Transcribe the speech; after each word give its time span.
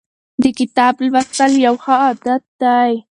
د 0.41 0.43
کتاب 0.59 0.93
لوستل 1.05 1.51
یو 1.65 1.75
ښه 1.83 1.95
عادت 2.03 2.43
دی. 2.61 2.91